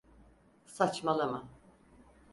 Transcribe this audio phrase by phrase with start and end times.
[0.65, 1.47] Saçmalama.